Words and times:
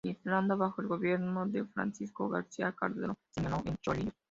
Instalado 0.03 0.57
bajo 0.57 0.81
el 0.81 0.87
gobierno 0.87 1.45
de 1.47 1.63
Francisco 1.63 2.27
García 2.27 2.71
Calderón, 2.71 3.13
sesionó 3.29 3.61
en 3.65 3.75
Chorrillos. 3.83 4.15